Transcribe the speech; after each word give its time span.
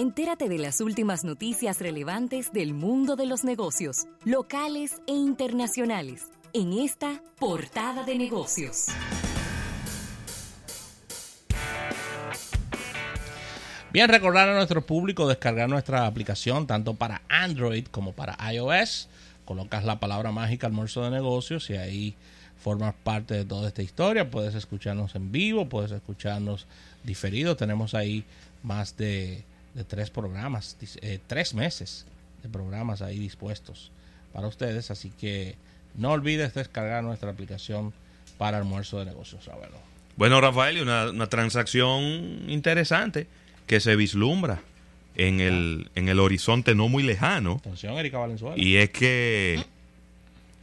Entérate 0.00 0.48
de 0.48 0.58
las 0.58 0.80
últimas 0.80 1.24
noticias 1.24 1.80
relevantes 1.80 2.52
del 2.52 2.72
mundo 2.72 3.16
de 3.16 3.26
los 3.26 3.42
negocios, 3.42 4.06
locales 4.24 5.02
e 5.08 5.12
internacionales, 5.12 6.22
en 6.52 6.72
esta 6.72 7.20
portada 7.40 8.04
de 8.04 8.14
negocios. 8.14 8.86
Bien, 13.92 14.08
recordar 14.08 14.48
a 14.48 14.54
nuestro 14.54 14.86
público 14.86 15.26
descargar 15.26 15.68
nuestra 15.68 16.06
aplicación 16.06 16.68
tanto 16.68 16.94
para 16.94 17.22
Android 17.28 17.86
como 17.86 18.12
para 18.12 18.38
iOS. 18.52 19.08
Colocas 19.44 19.84
la 19.84 19.98
palabra 19.98 20.30
mágica 20.30 20.68
almuerzo 20.68 21.02
de 21.02 21.10
negocios 21.10 21.70
y 21.70 21.76
ahí 21.76 22.14
formas 22.62 22.94
parte 23.02 23.34
de 23.34 23.44
toda 23.44 23.66
esta 23.66 23.82
historia. 23.82 24.30
Puedes 24.30 24.54
escucharnos 24.54 25.16
en 25.16 25.32
vivo, 25.32 25.68
puedes 25.68 25.90
escucharnos 25.90 26.68
diferido. 27.02 27.56
Tenemos 27.56 27.94
ahí 27.94 28.24
más 28.62 28.96
de, 28.96 29.42
tres 29.84 30.10
programas, 30.10 30.76
eh, 31.02 31.18
tres 31.26 31.54
meses 31.54 32.06
de 32.42 32.48
programas 32.48 33.02
ahí 33.02 33.18
dispuestos 33.18 33.90
para 34.32 34.48
ustedes. 34.48 34.90
Así 34.90 35.10
que 35.10 35.56
no 35.94 36.12
olvides 36.12 36.54
descargar 36.54 37.02
nuestra 37.02 37.30
aplicación 37.30 37.92
para 38.38 38.58
almuerzo 38.58 38.98
de 38.98 39.06
negocios, 39.06 39.44
Rafael. 39.46 39.72
Bueno, 40.16 40.40
Rafael, 40.40 40.80
una, 40.82 41.10
una 41.10 41.28
transacción 41.28 42.02
interesante 42.48 43.26
que 43.66 43.80
se 43.80 43.94
vislumbra 43.96 44.62
en 45.18 45.40
el, 45.40 45.90
en 45.94 46.08
el 46.08 46.20
horizonte 46.20 46.74
no 46.74 46.88
muy 46.88 47.02
lejano. 47.02 47.56
Atención, 47.60 47.98
Erika 47.98 48.18
Valenzuela. 48.18 48.56
Y 48.56 48.76
es 48.76 48.90
que 48.90 49.62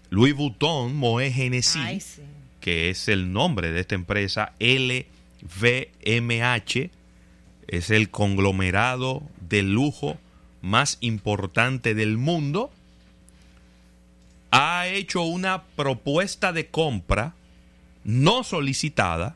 Louis 0.10 0.34
Vuitton 0.34 0.96
Moe 0.96 1.32
Genesis, 1.32 2.22
que 2.62 2.90
es 2.90 3.08
el 3.10 3.32
nombre 3.32 3.72
de 3.72 3.82
esta 3.82 3.96
empresa, 3.96 4.54
LVMH, 4.60 5.04
es 7.68 7.90
el 7.90 8.10
conglomerado 8.10 9.24
de 9.42 9.64
lujo 9.64 10.18
más 10.62 10.98
importante 11.02 11.94
del 11.94 12.18
mundo, 12.18 12.72
ha 14.52 14.88
hecho 14.88 15.22
una 15.24 15.64
propuesta 15.64 16.54
de 16.54 16.68
compra 16.68 17.34
no 18.04 18.44
solicitada 18.44 19.36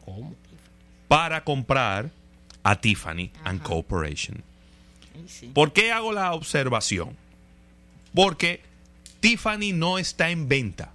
para 1.08 1.44
comprar 1.44 2.12
a 2.64 2.80
Tiffany 2.80 3.32
and 3.44 3.62
Corporation. 3.62 4.44
¿Por 5.54 5.74
qué 5.74 5.92
hago 5.92 6.14
la 6.14 6.34
observación? 6.34 7.18
Porque 8.14 8.62
Tiffany 9.20 9.74
no 9.74 10.00
está 10.00 10.30
en 10.30 10.48
venta. 10.48 10.94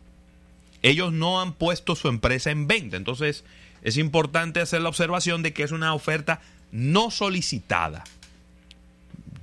Ellos 0.83 1.12
no 1.12 1.41
han 1.41 1.53
puesto 1.53 1.95
su 1.95 2.08
empresa 2.08 2.51
en 2.51 2.67
venta. 2.67 2.97
Entonces 2.97 3.45
es 3.83 3.97
importante 3.97 4.61
hacer 4.61 4.80
la 4.80 4.89
observación 4.89 5.42
de 5.42 5.53
que 5.53 5.62
es 5.62 5.73
una 5.73 5.95
oferta 5.95 6.41
no 6.75 7.12
solicitada. 7.12 8.03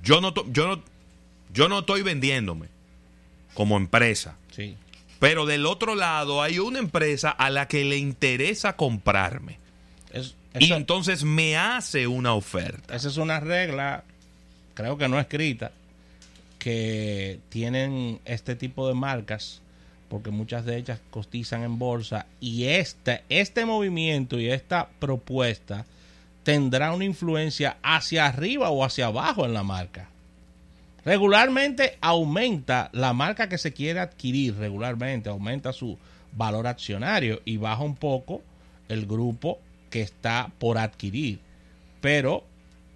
Yo 0.02 0.20
no, 0.20 0.34
yo 0.52 0.68
no, 0.68 0.82
yo 1.52 1.68
no 1.68 1.80
estoy 1.80 2.02
vendiéndome 2.02 2.68
como 3.54 3.78
empresa. 3.78 4.36
Sí. 4.54 4.76
Pero 5.18 5.46
del 5.46 5.64
otro 5.64 5.94
lado 5.94 6.42
hay 6.42 6.58
una 6.58 6.78
empresa 6.78 7.30
a 7.30 7.48
la 7.48 7.68
que 7.68 7.84
le 7.84 7.96
interesa 7.96 8.76
comprarme. 8.76 9.58
y 10.58 10.72
entonces 10.72 11.24
me 11.24 11.56
hace 11.56 12.06
una 12.06 12.34
oferta. 12.34 12.94
Esa 12.94 13.08
es 13.08 13.16
una 13.16 13.40
regla, 13.40 14.04
creo 14.74 14.98
que 14.98 15.08
no 15.08 15.18
escrita, 15.18 15.72
que 16.58 17.40
tienen 17.48 18.20
este 18.26 18.56
tipo 18.56 18.86
de 18.88 18.94
marcas, 18.94 19.62
porque 20.10 20.30
muchas 20.30 20.66
de 20.66 20.76
ellas 20.76 21.00
cotizan 21.10 21.62
en 21.62 21.78
bolsa, 21.78 22.26
y 22.40 22.64
este, 22.64 23.22
este 23.30 23.64
movimiento 23.64 24.38
y 24.38 24.50
esta 24.50 24.90
propuesta 24.98 25.86
tendrá 26.42 26.92
una 26.92 27.04
influencia 27.04 27.76
hacia 27.82 28.26
arriba 28.26 28.70
o 28.70 28.84
hacia 28.84 29.06
abajo 29.06 29.44
en 29.44 29.54
la 29.54 29.62
marca. 29.62 30.08
Regularmente 31.04 31.98
aumenta 32.00 32.88
la 32.92 33.12
marca 33.12 33.48
que 33.48 33.58
se 33.58 33.72
quiere 33.72 34.00
adquirir, 34.00 34.56
regularmente 34.56 35.28
aumenta 35.28 35.72
su 35.72 35.98
valor 36.32 36.66
accionario 36.66 37.40
y 37.44 37.56
baja 37.56 37.82
un 37.82 37.96
poco 37.96 38.42
el 38.88 39.06
grupo 39.06 39.58
que 39.90 40.02
está 40.02 40.50
por 40.58 40.78
adquirir. 40.78 41.40
Pero, 42.00 42.44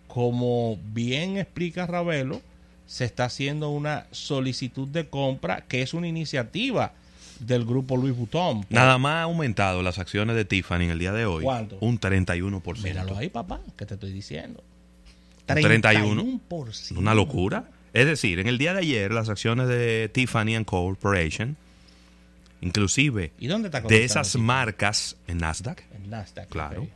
como 0.06 0.78
bien 0.92 1.36
explica 1.36 1.86
Ravelo, 1.86 2.40
se 2.86 3.04
está 3.04 3.24
haciendo 3.24 3.70
una 3.70 4.06
solicitud 4.12 4.86
de 4.86 5.08
compra 5.08 5.62
que 5.62 5.82
es 5.82 5.92
una 5.92 6.06
iniciativa 6.06 6.92
del 7.40 7.64
grupo 7.64 7.96
Louis 7.96 8.16
Vuitton. 8.16 8.64
Nada 8.70 8.98
más 8.98 9.14
ha 9.14 9.22
aumentado 9.22 9.82
las 9.82 9.98
acciones 9.98 10.36
de 10.36 10.44
Tiffany 10.44 10.82
en 10.82 10.90
el 10.90 10.98
día 10.98 11.12
de 11.12 11.26
hoy. 11.26 11.44
¿Cuánto? 11.44 11.78
Un 11.80 12.00
31%. 12.00 12.82
Míralo 12.82 13.16
ahí, 13.16 13.28
papá, 13.28 13.60
que 13.76 13.86
te 13.86 13.94
estoy 13.94 14.12
diciendo. 14.12 14.62
31%. 15.46 16.40
31%. 16.48 16.96
Una 16.96 17.14
locura. 17.14 17.70
Es 17.92 18.06
decir, 18.06 18.40
en 18.40 18.46
el 18.46 18.58
día 18.58 18.74
de 18.74 18.80
ayer 18.80 19.12
las 19.12 19.28
acciones 19.28 19.68
de 19.68 20.10
Tiffany 20.12 20.62
Corporation, 20.64 21.56
inclusive 22.60 23.32
¿Y 23.38 23.46
dónde 23.46 23.68
está 23.68 23.80
de 23.80 24.04
esas 24.04 24.36
marcas 24.36 25.16
en 25.26 25.38
Nasdaq. 25.38 25.82
En 25.94 26.10
Nasdaq. 26.10 26.48
Claro. 26.48 26.86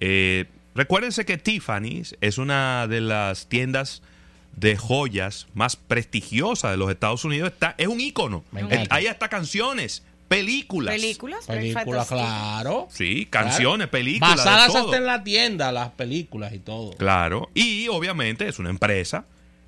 Eh, 0.00 0.46
recuérdense 0.74 1.24
que 1.24 1.38
Tiffany 1.38 2.02
es 2.20 2.38
una 2.38 2.88
de 2.88 3.00
las 3.00 3.46
tiendas 3.46 4.02
de 4.56 4.76
joyas 4.76 5.48
más 5.54 5.76
prestigiosas 5.76 6.72
de 6.72 6.76
los 6.76 6.90
Estados 6.90 7.24
Unidos. 7.24 7.52
Está, 7.52 7.74
es 7.78 7.88
un 7.88 8.00
ícono. 8.00 8.44
Hay 8.90 9.06
hasta 9.06 9.28
canciones, 9.28 10.02
películas. 10.28 10.94
Películas, 10.94 11.46
películas, 11.46 12.08
claro. 12.08 12.88
Sí, 12.90 13.26
canciones, 13.26 13.88
películas. 13.88 14.36
Basadas 14.36 14.74
hasta 14.74 14.96
en 14.96 15.06
la 15.06 15.22
tienda, 15.24 15.72
las 15.72 15.90
películas 15.90 16.52
y 16.52 16.58
todo. 16.58 16.92
Claro. 16.92 17.50
Y 17.54 17.88
obviamente 17.88 18.48
es 18.48 18.58
una 18.58 18.70
empresa. 18.70 19.26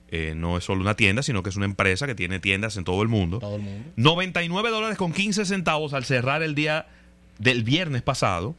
Eh, 0.08 0.34
no 0.36 0.56
es 0.58 0.64
solo 0.64 0.80
una 0.80 0.94
tienda, 0.94 1.22
sino 1.22 1.42
que 1.42 1.50
es 1.50 1.56
una 1.56 1.64
empresa 1.64 2.06
que 2.06 2.14
tiene 2.14 2.38
tiendas 2.38 2.76
en 2.76 2.84
todo 2.84 3.02
el 3.02 3.08
mundo. 3.08 3.40
Todo 3.40 3.56
el 3.56 3.62
mundo. 3.62 3.90
99 3.96 4.70
dólares 4.70 4.96
con 4.96 5.12
15 5.12 5.44
centavos 5.44 5.92
al 5.92 6.04
cerrar 6.04 6.42
el 6.42 6.54
día 6.54 6.86
del 7.38 7.64
viernes 7.64 8.02
pasado. 8.02 8.54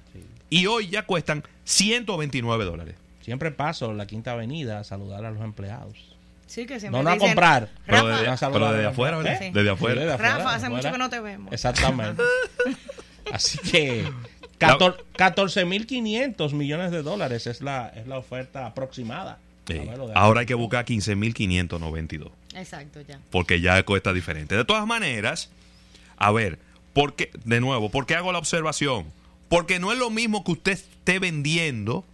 Y 0.50 0.68
hoy 0.68 0.90
ya 0.90 1.06
cuestan 1.06 1.44
129 1.64 2.66
dólares. 2.66 2.96
Siempre 3.22 3.52
paso 3.52 3.94
la 3.94 4.06
Quinta 4.06 4.34
Avenida 4.34 4.80
a 4.80 4.84
saludar 4.84 5.26
a 5.26 5.32
los 5.32 5.42
empleados. 5.42 6.15
Sí, 6.48 6.66
que 6.66 6.80
no, 6.90 7.02
no 7.04 7.10
a 7.10 7.18
comprar. 7.18 7.70
Pero, 7.86 8.08
desde, 8.08 8.28
afuera, 8.86 9.18
¿verdad? 9.18 9.40
Desde 9.52 9.70
afuera. 9.70 10.18
Rafa, 10.18 10.56
hace 10.56 10.70
mucho 10.70 10.92
que 10.92 10.98
no 10.98 11.10
te 11.10 11.20
vemos. 11.20 11.52
Exactamente. 11.52 12.22
Así 13.32 13.58
que 13.60 14.06
14.500 14.60 16.54
millones 16.54 16.92
de 16.92 17.02
dólares 17.02 17.48
es 17.48 17.62
la, 17.62 17.92
es 17.96 18.08
la 18.08 18.18
oferta 18.18 18.68
aproximada. 18.68 19.40
Ahora 20.14 20.42
hay 20.42 20.46
que 20.46 20.54
buscar 20.54 20.86
15.592. 20.86 22.30
Exacto, 22.56 23.02
ya. 23.02 23.20
Porque 23.32 23.62
ya 23.62 23.82
cuesta 23.84 24.14
diferente. 24.14 24.56
De 24.56 24.66
todas 24.66 24.86
maneras, 24.86 25.50
a 26.18 26.32
ver, 26.32 26.60
¿por 26.94 27.16
qué, 27.16 27.32
de 27.44 27.60
nuevo, 27.60 27.90
¿por 27.90 28.06
qué 28.06 28.16
hago 28.16 28.32
la 28.32 28.38
observación? 28.38 29.06
Porque 29.50 29.80
no 29.80 29.92
es 29.92 29.98
lo 29.98 30.10
mismo 30.10 30.44
que 30.44 30.52
usted 30.52 30.72
esté 30.74 31.20
vendiendo 31.20 32.06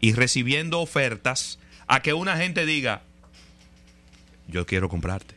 y 0.00 0.12
recibiendo 0.12 0.80
ofertas 0.80 1.58
a 1.86 2.00
que 2.00 2.14
una 2.14 2.36
gente 2.36 2.66
diga, 2.66 3.02
yo 4.48 4.66
quiero 4.66 4.88
comprarte. 4.88 5.34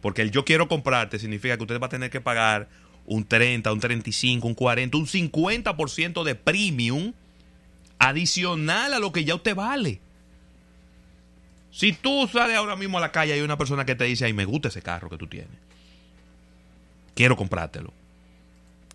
Porque 0.00 0.22
el 0.22 0.30
yo 0.30 0.44
quiero 0.44 0.68
comprarte 0.68 1.18
significa 1.18 1.56
que 1.56 1.62
usted 1.62 1.80
va 1.80 1.86
a 1.86 1.90
tener 1.90 2.10
que 2.10 2.20
pagar 2.20 2.68
un 3.06 3.24
30, 3.24 3.72
un 3.72 3.80
35, 3.80 4.46
un 4.46 4.54
40, 4.54 4.96
un 4.96 5.06
50% 5.06 6.24
de 6.24 6.34
premium 6.34 7.12
adicional 7.98 8.94
a 8.94 8.98
lo 8.98 9.12
que 9.12 9.24
ya 9.24 9.34
usted 9.34 9.54
vale. 9.54 10.00
Si 11.70 11.92
tú 11.92 12.28
sales 12.28 12.56
ahora 12.56 12.76
mismo 12.76 12.98
a 12.98 13.00
la 13.00 13.12
calle 13.12 13.32
y 13.32 13.34
hay 13.34 13.40
una 13.40 13.58
persona 13.58 13.84
que 13.84 13.94
te 13.94 14.04
dice, 14.04 14.24
ay, 14.24 14.32
me 14.32 14.44
gusta 14.44 14.68
ese 14.68 14.82
carro 14.82 15.08
que 15.08 15.16
tú 15.16 15.26
tienes. 15.26 15.50
Quiero 17.14 17.36
comprártelo. 17.36 17.92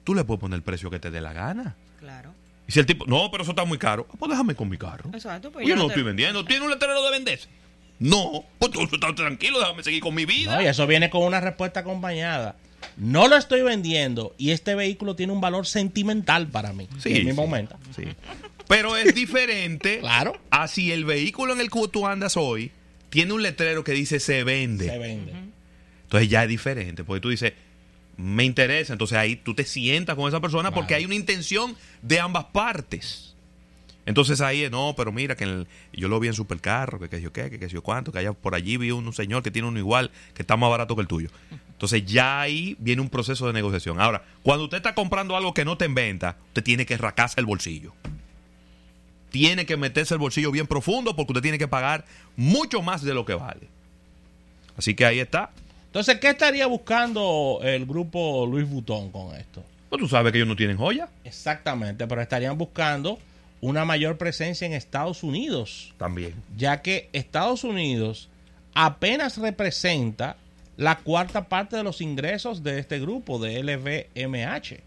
Tú 0.03 0.13
le 0.13 0.23
puedes 0.23 0.39
poner 0.39 0.57
el 0.57 0.63
precio 0.63 0.89
que 0.89 0.99
te 0.99 1.11
dé 1.11 1.21
la 1.21 1.33
gana. 1.33 1.75
Claro. 1.99 2.33
Y 2.67 2.71
si 2.71 2.79
el 2.79 2.85
tipo, 2.85 3.05
no, 3.05 3.29
pero 3.31 3.43
eso 3.43 3.51
está 3.51 3.65
muy 3.65 3.77
caro, 3.77 4.07
ah, 4.09 4.15
pues 4.17 4.31
déjame 4.31 4.55
con 4.55 4.69
mi 4.69 4.77
carro. 4.77 5.09
Exacto, 5.13 5.51
pues 5.51 5.67
yo, 5.67 5.75
no, 5.75 5.87
estoy 5.87 6.03
vendiendo. 6.03 6.45
¿Tiene 6.45 6.65
un 6.65 6.71
letrero 6.71 7.03
de 7.03 7.11
venderse? 7.11 7.49
No, 7.99 8.43
pues 8.59 8.71
tú 8.71 8.81
estás 8.81 9.15
tranquilo, 9.15 9.59
déjame 9.59 9.83
seguir 9.83 10.01
con 10.01 10.13
mi 10.13 10.25
vida. 10.25 10.55
No, 10.55 10.61
y 10.61 10.65
eso 10.65 10.85
viene 10.87 11.09
con 11.09 11.23
una 11.23 11.39
respuesta 11.39 11.81
acompañada. 11.81 12.55
No 12.97 13.27
lo 13.27 13.37
estoy 13.37 13.61
vendiendo 13.61 14.35
y 14.37 14.51
este 14.51 14.75
vehículo 14.75 15.15
tiene 15.15 15.33
un 15.33 15.41
valor 15.41 15.65
sentimental 15.65 16.47
para 16.47 16.73
mí. 16.73 16.87
Sí, 16.99 17.15
en 17.15 17.25
mi 17.25 17.33
momento. 17.33 17.77
Sí. 17.95 18.03
Pero 18.67 18.97
es 18.97 19.15
diferente 19.15 19.99
claro. 20.01 20.39
a 20.51 20.67
si 20.67 20.91
el 20.91 21.05
vehículo 21.05 21.53
en 21.53 21.61
el 21.61 21.69
que 21.69 21.87
tú 21.87 22.07
andas 22.07 22.37
hoy 22.37 22.71
tiene 23.09 23.33
un 23.33 23.41
letrero 23.41 23.83
que 23.83 23.93
dice 23.93 24.19
se 24.19 24.43
vende. 24.43 24.89
Se 24.89 24.97
vende. 24.97 25.33
Entonces 26.03 26.29
ya 26.29 26.43
es 26.43 26.49
diferente, 26.49 27.03
porque 27.03 27.21
tú 27.21 27.29
dices, 27.29 27.53
me 28.17 28.43
interesa. 28.43 28.93
Entonces 28.93 29.17
ahí 29.17 29.35
tú 29.35 29.53
te 29.55 29.65
sientas 29.65 30.15
con 30.15 30.27
esa 30.27 30.39
persona 30.41 30.71
porque 30.71 30.95
hay 30.95 31.05
una 31.05 31.15
intención 31.15 31.75
de 32.01 32.19
ambas 32.19 32.45
partes. 32.45 33.32
Entonces 34.05 34.41
ahí, 34.41 34.67
no, 34.69 34.95
pero 34.97 35.11
mira, 35.11 35.35
que 35.35 35.65
yo 35.93 36.07
lo 36.07 36.19
vi 36.19 36.27
en 36.27 36.33
supercarro, 36.33 36.99
que 36.99 37.07
qué 37.07 37.21
yo 37.21 37.31
qué, 37.31 37.49
que 37.49 37.57
qué 37.57 37.69
yo 37.69 37.81
cuánto, 37.81 38.11
que 38.11 38.19
allá 38.19 38.33
por 38.33 38.53
allí 38.53 38.75
vi 38.77 38.91
un, 38.91 39.13
señor 39.13 39.43
que 39.43 39.51
tiene 39.51 39.67
uno 39.67 39.79
igual, 39.79 40.11
que 40.33 40.41
está 40.41 40.57
más 40.57 40.69
barato 40.69 40.95
que 40.95 41.01
el 41.01 41.07
tuyo. 41.07 41.29
Entonces 41.71 42.05
ya 42.05 42.41
ahí 42.41 42.75
viene 42.79 43.01
un 43.01 43.09
proceso 43.09 43.47
de 43.47 43.53
negociación. 43.53 44.01
Ahora, 44.01 44.23
cuando 44.41 44.65
usted 44.65 44.77
está 44.77 44.93
comprando 44.93 45.37
algo 45.37 45.53
que 45.53 45.63
no 45.63 45.77
te 45.77 45.85
inventa, 45.85 46.37
usted 46.47 46.63
tiene 46.63 46.85
que 46.85 46.97
racarse 46.97 47.39
el 47.39 47.45
bolsillo. 47.45 47.93
tiene 49.31 49.65
que 49.65 49.77
meterse 49.77 50.13
el 50.13 50.19
bolsillo 50.19 50.51
bien 50.51 50.67
profundo 50.67 51.15
porque 51.15 51.31
usted 51.31 51.41
tiene 51.41 51.57
que 51.57 51.67
pagar 51.67 52.05
mucho 52.35 52.81
más 52.81 53.01
de 53.01 53.13
lo 53.13 53.25
que 53.25 53.33
vale. 53.33 53.67
Así 54.77 54.95
que 54.95 55.05
ahí 55.05 55.19
está. 55.19 55.49
Entonces, 55.87 56.19
¿qué 56.19 56.29
estaría 56.29 56.67
buscando 56.67 57.59
el 57.63 57.85
grupo 57.85 58.45
Luis 58.45 58.67
Butón 58.67 59.11
con 59.11 59.35
esto? 59.35 59.63
Pues 59.89 60.01
tú 60.01 60.07
sabes 60.07 60.31
que 60.31 60.39
ellos 60.39 60.47
no 60.47 60.55
tienen 60.55 60.77
joya. 60.77 61.07
Exactamente, 61.23 62.07
pero 62.07 62.21
estarían 62.21 62.57
buscando 62.57 63.19
una 63.63 63.85
mayor 63.85 64.17
presencia 64.17 64.65
en 64.67 64.73
Estados 64.73 65.23
Unidos, 65.23 65.93
También. 65.97 66.33
ya 66.57 66.81
que 66.81 67.09
Estados 67.13 67.63
Unidos 67.63 68.27
apenas 68.73 69.37
representa 69.37 70.35
la 70.75 70.97
cuarta 70.97 71.47
parte 71.47 71.77
de 71.77 71.83
los 71.83 72.01
ingresos 72.01 72.61
de 72.63 72.79
este 72.79 72.99
grupo 72.99 73.39
de 73.39 73.63
LVMH. 73.63 74.81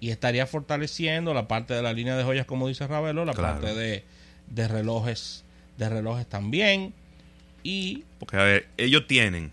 Y 0.00 0.08
estaría 0.10 0.46
fortaleciendo 0.46 1.34
la 1.34 1.48
parte 1.48 1.74
de 1.74 1.82
la 1.82 1.92
línea 1.92 2.16
de 2.16 2.24
joyas, 2.24 2.46
como 2.46 2.66
dice 2.68 2.86
Ravelo, 2.86 3.24
la 3.26 3.34
Claro. 3.34 3.60
parte 3.60 3.74
de, 3.74 4.04
de 4.46 4.68
relojes, 4.68 5.44
de 5.76 5.88
relojes 5.90 6.26
también. 6.26 6.94
Y 7.62 8.04
Porque, 8.18 8.36
a 8.38 8.42
ver, 8.44 8.68
ellos 8.78 9.06
tienen 9.06 9.50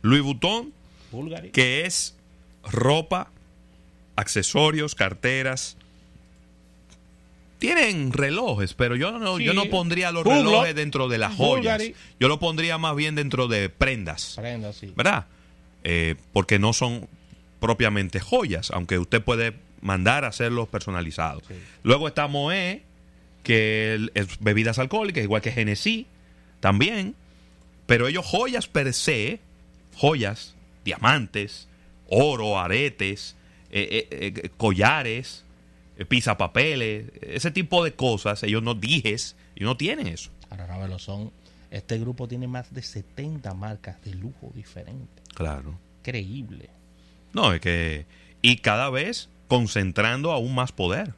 Louis 0.00 0.22
Vuitton, 0.22 0.72
Bulgari. 1.10 1.50
que 1.50 1.84
es 1.84 2.14
ropa, 2.64 3.28
accesorios, 4.16 4.94
carteras. 4.94 5.76
Tienen 7.62 8.12
relojes, 8.12 8.74
pero 8.74 8.96
yo 8.96 9.18
no, 9.20 9.38
Sí. 9.38 9.44
yo 9.44 9.54
no 9.54 9.66
pondría 9.66 10.10
los 10.10 10.26
relojes 10.26 10.74
dentro 10.74 11.06
de 11.08 11.16
las 11.18 11.34
joyas. 11.36 11.78
Bulgari. 11.78 11.94
Yo 12.18 12.26
lo 12.26 12.40
pondría 12.40 12.76
más 12.76 12.96
bien 12.96 13.14
dentro 13.14 13.46
de 13.46 13.68
prendas, 13.68 14.34
Prenda, 14.36 14.72
sí. 14.72 14.92
¿verdad? 14.96 15.26
Eh, 15.84 16.16
porque 16.32 16.58
no 16.58 16.72
son 16.72 17.08
propiamente 17.60 18.18
joyas, 18.18 18.72
aunque 18.72 18.98
usted 18.98 19.22
puede 19.22 19.54
mandar 19.80 20.24
a 20.24 20.28
hacerlos 20.28 20.66
personalizados. 20.68 21.44
Sí. 21.46 21.54
Luego 21.84 22.08
está 22.08 22.26
Moe, 22.26 22.82
que 23.44 24.08
es 24.14 24.38
bebidas 24.40 24.80
alcohólicas, 24.80 25.22
igual 25.22 25.40
que 25.40 25.52
Genesí, 25.52 26.06
también. 26.58 27.14
Pero 27.86 28.08
ellos 28.08 28.26
joyas 28.26 28.66
per 28.66 28.92
se, 28.92 29.38
joyas, 29.96 30.56
diamantes, 30.84 31.68
oro, 32.08 32.58
aretes, 32.58 33.36
eh, 33.70 34.08
eh, 34.10 34.50
collares, 34.56 35.44
eh, 35.96 36.04
pisapapeles, 36.04 37.10
ese 37.20 37.50
tipo 37.50 37.84
de 37.84 37.94
cosas, 37.94 38.42
ellos 38.42 38.62
no 38.62 38.74
dijes, 38.74 39.36
y 39.54 39.64
no 39.64 39.76
tienen 39.76 40.06
eso. 40.06 40.30
Ahora, 40.50 40.66
Ravelo, 40.66 40.98
son. 40.98 41.30
Este 41.70 41.98
grupo 41.98 42.28
tiene 42.28 42.46
más 42.46 42.72
de 42.74 42.82
70 42.82 43.54
marcas 43.54 44.02
de 44.04 44.14
lujo 44.14 44.52
diferentes. 44.54 45.24
Claro. 45.34 45.78
Increíble. 46.00 46.68
No, 47.32 47.52
es 47.52 47.60
que. 47.60 48.04
Y 48.42 48.56
cada 48.56 48.90
vez 48.90 49.28
concentrando 49.48 50.32
aún 50.32 50.54
más 50.54 50.72
poder. 50.72 51.14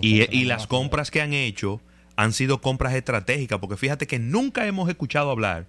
Y, 0.00 0.22
y 0.34 0.44
las 0.44 0.66
compras 0.66 1.10
que 1.10 1.20
han 1.20 1.32
hecho 1.32 1.80
han 2.16 2.32
sido 2.32 2.60
compras 2.60 2.94
estratégicas, 2.94 3.58
porque 3.58 3.76
fíjate 3.76 4.06
que 4.06 4.18
nunca 4.18 4.66
hemos 4.66 4.88
escuchado 4.88 5.30
hablar 5.30 5.66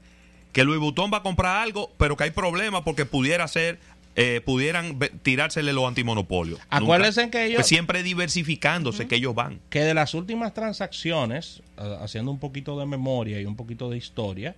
que 0.52 0.64
Louis 0.64 0.80
Vuitton 0.80 1.12
va 1.14 1.18
a 1.18 1.24
comprar 1.24 1.58
algo, 1.58 1.92
pero 1.98 2.18
que 2.18 2.26
hay 2.26 2.32
problemas 2.32 2.82
porque 2.84 3.06
pudiera 3.06 3.48
ser, 3.48 3.80
eh, 4.16 4.42
pudieran 4.44 4.98
tirársele 5.22 5.72
los 5.72 5.88
antimonopolios. 5.88 6.60
Acuérdense 6.70 7.22
Nunca. 7.22 7.32
que 7.40 7.46
ellos- 7.46 7.56
Pues 7.58 7.68
siempre 7.68 8.04
diversificándose 8.04 9.08
que 9.08 9.16
ellos 9.16 9.34
van. 9.36 9.60
que 9.70 9.82
de 9.82 9.94
las 9.94 10.14
últimas 10.14 10.54
transacciones, 10.54 11.62
ah, 11.78 12.00
haciendo 12.02 12.32
un 12.32 12.40
poquito 12.40 12.78
de 12.80 12.86
memoria 12.86 13.40
y 13.40 13.46
un 13.46 13.56
poquito 13.56 13.90
de 13.90 13.98
historia, 13.98 14.56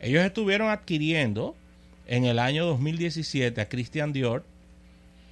ellos 0.00 0.24
estuvieron 0.24 0.68
adquiriendo 0.70 1.54
en 2.06 2.24
el 2.24 2.38
año 2.38 2.66
2017 2.66 3.60
a 3.60 3.68
Christian 3.68 4.12
Dior 4.12 4.44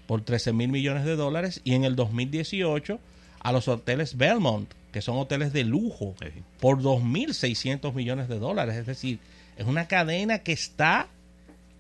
por 0.07 0.23
13 0.23 0.53
mil 0.53 0.69
millones 0.69 1.05
de 1.05 1.17
dólares 1.17 1.61
y 1.65 1.75
en 1.75 1.85
el 1.85 1.97
2018 1.97 3.01
a 3.41 3.53
los 3.53 3.67
hoteles 3.69 4.17
Belmont, 4.17 4.71
que 4.93 5.01
son 5.03 5.17
hoteles 5.19 5.53
de 5.53 5.65
lujo, 5.65 6.15
Sí. 6.21 6.29
por 6.61 6.81
2.600 6.83 7.95
millones 7.95 8.29
de 8.29 8.39
dólares. 8.39 8.77
Es 8.77 8.87
decir, 8.87 9.19
es 9.57 9.67
una 9.67 9.89
cadena 9.89 10.39
que 10.41 10.53
está 10.53 11.09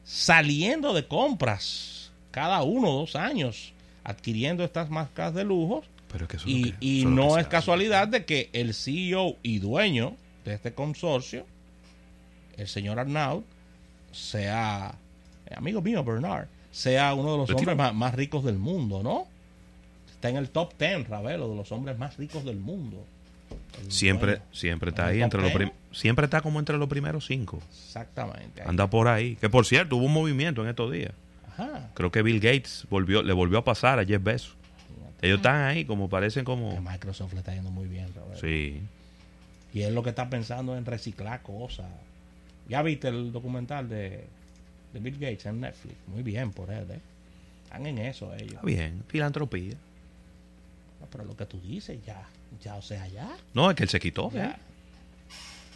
saliendo 0.04 0.94
de 0.94 1.06
compras 1.06 2.10
cada 2.30 2.62
uno 2.62 2.90
o 2.90 3.00
dos 3.00 3.16
años, 3.16 3.72
adquiriendo 4.04 4.64
estas 4.64 4.90
marcas 4.90 5.34
de 5.34 5.44
lujo 5.44 5.82
Pero 6.10 6.26
que 6.26 6.36
eso 6.38 6.48
y, 6.48 6.72
que- 6.72 6.76
y 6.80 7.04
no 7.04 7.38
es 7.38 7.46
casualidad 7.46 8.08
de 8.08 8.24
que 8.24 8.50
el 8.52 8.74
CEO 8.74 9.36
y 9.42 9.58
dueño 9.58 10.16
de 10.44 10.54
este 10.54 10.72
consorcio, 10.74 11.46
el 12.56 12.66
señor 12.68 12.98
Arnaud, 12.98 13.42
sea, 14.10 14.94
eh, 15.46 15.54
amigo 15.56 15.80
mío 15.82 16.02
Bernard, 16.04 16.46
sea 16.70 17.14
uno 17.14 17.32
de 17.32 17.38
los 17.38 17.50
hombres 17.50 17.76
más, 17.76 17.94
más 17.94 18.14
ricos 18.14 18.44
del 18.44 18.58
mundo, 18.58 19.02
¿no? 19.02 19.26
Está 20.10 20.28
en 20.30 20.36
el 20.36 20.50
top 20.50 20.72
10, 20.78 21.08
Ravelo, 21.08 21.48
de 21.50 21.56
los 21.56 21.70
hombres 21.72 21.98
más 21.98 22.16
ricos 22.16 22.44
del 22.44 22.56
mundo. 22.58 23.04
El 23.84 23.92
Siempre, 23.92 24.32
dueño. 24.36 24.44
siempre 24.52 24.90
está 24.90 25.02
¿En 25.02 25.08
el 25.08 25.14
ahí 25.16 25.22
entre 25.22 25.40
los 25.42 25.50
10? 25.50 25.56
prim- 25.56 25.72
siempre 25.92 26.24
está 26.24 26.40
como 26.40 26.58
entre 26.58 26.76
los 26.78 26.88
primeros 26.88 27.26
cinco. 27.26 27.60
Exactamente. 27.70 28.62
Anda 28.62 28.88
por 28.88 29.08
ahí. 29.08 29.36
Que 29.36 29.48
por 29.48 29.66
cierto, 29.66 29.96
hubo 29.96 30.06
un 30.06 30.12
movimiento 30.12 30.62
en 30.62 30.68
estos 30.68 30.90
días. 30.92 31.12
Ajá. 31.48 31.90
Creo 31.94 32.10
que 32.10 32.22
Bill 32.22 32.40
Gates 32.40 32.86
volvió, 32.90 33.22
le 33.22 33.32
volvió 33.32 33.58
a 33.58 33.64
pasar 33.64 33.98
a 33.98 34.04
Jeff 34.04 34.22
Bezos. 34.22 34.56
Ellos 35.20 35.36
están 35.36 35.62
ahí, 35.62 35.84
como 35.84 36.08
parecen 36.08 36.42
Que 36.42 36.46
como. 36.46 36.80
Microsoft 36.80 37.32
le 37.34 37.38
está 37.38 37.54
yendo 37.54 37.70
muy 37.70 37.86
bien, 37.86 38.12
Ravelo. 38.12 38.36
Sí. 38.40 38.82
Y 39.72 39.82
él 39.82 39.94
lo 39.94 40.02
que 40.02 40.10
está 40.10 40.28
pensando 40.28 40.76
en 40.76 40.84
reciclar 40.84 41.42
cosas. 41.42 41.86
¿Ya 42.68 42.82
viste 42.82 43.08
el 43.08 43.32
documental 43.32 43.88
de, 43.88 44.24
de 44.92 45.00
Bill 45.00 45.18
Gates 45.18 45.46
en 45.46 45.60
Netflix? 45.60 45.94
Muy 46.08 46.22
bien 46.22 46.50
por 46.50 46.70
él, 46.70 46.90
¿eh? 46.90 47.00
Están 47.64 47.86
en 47.86 47.98
eso 47.98 48.34
ellos. 48.34 48.54
Está 48.54 48.62
bien. 48.62 49.04
Filantropía. 49.06 49.74
No, 51.00 51.06
pero 51.10 51.24
lo 51.24 51.36
que 51.36 51.46
tú 51.46 51.60
dices, 51.60 51.98
ya, 52.04 52.28
ya, 52.60 52.74
o 52.74 52.82
sea, 52.82 53.06
ya. 53.08 53.30
No, 53.54 53.70
es 53.70 53.76
que 53.76 53.84
él 53.84 53.88
se 53.88 54.00
quitó. 54.00 54.30
ya. 54.32 54.50
¿eh? 54.50 54.56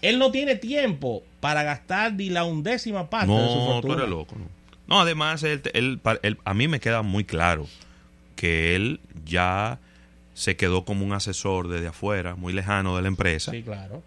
Él 0.03 0.19
no 0.19 0.31
tiene 0.31 0.57
tiempo 0.57 1.23
para 1.41 1.63
gastar 1.63 2.13
ni 2.15 2.29
la 2.31 2.45
undécima 2.45 3.09
parte 3.11 3.33
de 3.33 3.39
su 3.49 3.55
No, 3.57 3.65
tú 3.67 3.73
fortuna. 3.73 3.95
eres 3.95 4.09
loco. 4.11 4.37
No, 4.39 4.45
No, 4.89 5.01
además, 5.01 5.43
él, 5.43 5.63
él- 5.75 6.01
él- 6.23 6.39
a 6.45 6.55
mí 6.55 6.69
me 6.69 6.79
queda 6.81 7.03
muy 7.03 7.25
claro 7.25 7.67
que 8.37 8.77
él 8.77 9.01
ya 9.25 9.79
se 10.35 10.57
quedó 10.57 10.85
como 10.85 11.05
un 11.05 11.13
asesor 11.13 11.67
desde 11.69 11.89
afuera, 11.89 12.37
muy 12.37 12.53
lejano 12.53 12.95
de 12.95 13.03
la 13.03 13.09
empresa, 13.09 13.51
Sí, 13.51 13.63
claro. 13.63 14.03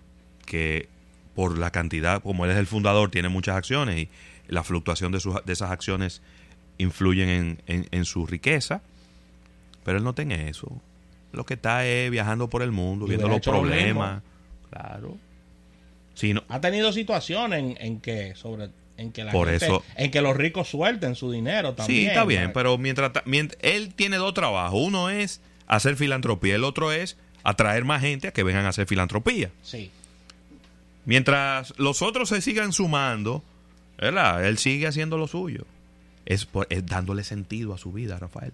que 0.46 0.88
por 1.36 1.58
la 1.58 1.72
cantidad, 1.72 2.22
como 2.22 2.46
él 2.46 2.52
es 2.52 2.58
el 2.58 2.68
fundador, 2.68 3.10
tiene 3.12 3.28
muchas 3.30 3.56
acciones 3.58 3.98
y 3.98 4.10
la 4.48 4.64
fluctuación 4.64 5.12
de, 5.12 5.20
sus, 5.20 5.44
de 5.44 5.52
esas 5.54 5.72
acciones 5.72 6.22
influyen 6.78 7.28
en, 7.30 7.62
en- 7.68 7.88
en 7.92 8.06
su 8.06 8.26
riqueza, 8.26 8.82
pero 9.84 9.98
él 9.98 10.04
no 10.04 10.14
tiene 10.14 10.50
eso. 10.50 10.72
Lo 11.34 11.46
que 11.46 11.56
está 11.56 11.86
es 11.86 12.10
viajando 12.12 12.50
por 12.50 12.62
el 12.62 12.72
mundo, 12.72 13.06
Y 13.06 13.10
viendo 13.10 13.28
los 13.28 13.42
problemas. 13.42 14.22
Claro. 14.70 15.18
No, 16.34 16.44
Ha 16.50 16.62
tenido 16.62 16.92
situaciones 16.94 17.60
en, 17.60 17.78
en 17.80 18.00
que 18.02 18.36
sobre 18.36 18.70
en 18.98 19.12
que 19.14 19.24
la 19.24 19.32
Por 19.32 19.48
gente- 19.50 19.66
eso- 19.66 19.84
en 19.96 20.12
que 20.12 20.22
los 20.22 20.36
ricos 20.36 20.68
suelten 20.70 21.16
su 21.16 21.32
dinero 21.32 21.74
también. 21.74 22.02
Sí, 22.02 22.06
está 22.08 22.26
bien, 22.26 22.52
pero 22.54 22.78
mientras, 22.78 23.12
él 23.62 23.94
tiene 23.96 24.18
dos 24.18 24.34
trabajos. 24.34 24.78
Uno 24.84 25.10
es 25.10 25.40
hacer 25.68 25.96
filantropía, 25.96 26.56
el 26.56 26.64
otro 26.66 26.92
es 26.92 27.16
atraer 27.44 27.86
más 27.86 28.02
gente 28.02 28.28
a 28.28 28.32
que 28.32 28.44
vengan 28.44 28.66
a 28.66 28.70
hacer 28.70 28.88
filantropía. 28.88 29.52
Sí. 29.64 29.90
Mientras 31.06 31.74
los 31.78 32.02
otros 32.02 32.30
se 32.30 32.42
sigan 32.42 32.74
sumando, 32.74 33.44
¿verdad? 33.98 34.46
Él 34.46 34.58
sigue 34.58 34.88
haciendo 34.88 35.18
lo 35.18 35.28
suyo. 35.28 35.66
Es, 36.26 36.46
por- 36.46 36.68
es 36.70 36.86
dándole 36.86 37.24
sentido 37.24 37.74
a 37.74 37.78
su 37.78 37.92
vida, 37.92 38.20
Rafael. 38.20 38.52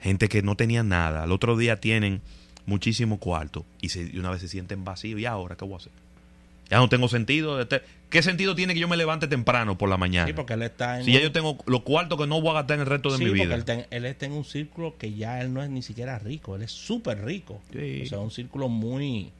Gente 0.00 0.28
que 0.28 0.42
no 0.42 0.56
tenía 0.56 0.82
nada, 0.82 1.22
al 1.22 1.32
otro 1.32 1.56
día 1.56 1.80
tienen 1.80 2.20
muchísimo 2.66 3.18
cuarto 3.18 3.64
y, 3.80 3.90
se- 3.90 4.10
y 4.12 4.18
una 4.18 4.30
vez 4.30 4.40
se 4.40 4.48
sienten 4.48 4.84
vacíos. 4.84 5.20
¿Y 5.20 5.26
ahora 5.26 5.56
qué 5.56 5.64
voy 5.64 5.74
a 5.74 5.76
hacer? 5.78 5.92
Ya 6.70 6.78
no 6.78 6.88
tengo 6.88 7.08
sentido. 7.08 7.58
¿Qué 8.10 8.22
sentido 8.22 8.54
tiene 8.54 8.74
que 8.74 8.80
yo 8.80 8.88
me 8.88 8.96
levante 8.96 9.26
temprano 9.28 9.76
por 9.76 9.88
la 9.88 9.96
mañana? 9.96 10.26
Sí, 10.26 10.32
porque 10.32 10.54
él 10.54 10.62
está 10.62 10.98
en 10.98 11.04
Si 11.04 11.12
ya 11.12 11.20
yo 11.20 11.32
tengo 11.32 11.58
los 11.66 11.82
cuartos 11.82 12.18
que 12.18 12.26
no 12.26 12.40
voy 12.40 12.50
a 12.50 12.54
gastar 12.54 12.76
en 12.76 12.80
el 12.82 12.86
resto 12.86 13.10
de 13.10 13.18
Sí, 13.18 13.24
mi 13.24 13.30
porque 13.30 13.44
vida. 13.44 13.54
Él, 13.56 13.64
ten- 13.64 13.86
él 13.90 14.04
está 14.04 14.26
en 14.26 14.32
un 14.32 14.44
círculo 14.44 14.96
que 14.96 15.12
ya 15.14 15.40
él 15.40 15.52
no 15.52 15.62
es 15.62 15.70
ni 15.70 15.82
siquiera 15.82 16.18
rico, 16.18 16.56
él 16.56 16.62
es 16.62 16.70
súper 16.72 17.24
rico. 17.24 17.60
Sí. 17.72 18.02
O 18.04 18.06
sea, 18.06 18.18
un 18.20 18.30
círculo 18.30 18.68
muy... 18.68 19.30